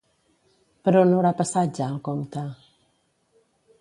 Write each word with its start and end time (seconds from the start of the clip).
Per 0.87 0.93
on 1.01 1.13
haurà 1.17 1.33
passat 1.41 1.77
ja 1.81 1.91
el 1.91 2.01
comte? 2.11 2.47